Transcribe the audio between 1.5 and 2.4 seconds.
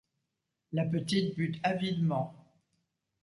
avidement.